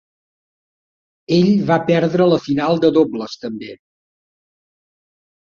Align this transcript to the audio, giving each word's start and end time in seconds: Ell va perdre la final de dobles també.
Ell 1.37 1.51
va 1.67 1.77
perdre 1.89 2.27
la 2.31 2.39
final 2.47 2.81
de 2.87 2.91
dobles 2.97 3.37
també. 3.45 3.71